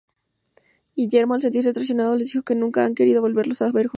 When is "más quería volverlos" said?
2.81-3.61